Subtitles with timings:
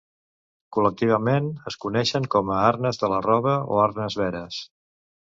[0.75, 4.59] Col·lectivament, es coneixen com a arnes de la roba o arnes veres.